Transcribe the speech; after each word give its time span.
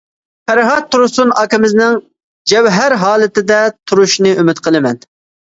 پەرھات 0.51 0.87
تۇرسۇن 0.95 1.33
ئاكىمىزنىڭ 1.41 1.99
جەۋھەر 2.53 2.97
ھالىتىدە 3.03 3.61
تۇرۇشىنى 3.93 4.35
ئۈمىد 4.43 4.65
قىلىمەن. 4.71 5.01